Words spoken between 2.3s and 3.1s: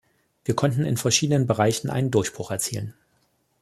erzielen.